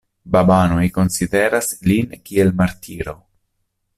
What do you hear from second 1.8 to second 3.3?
lin kiel martiro.